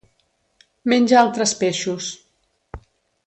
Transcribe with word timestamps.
Menja 0.93 1.19
altres 1.19 1.53
peixos. 1.61 2.09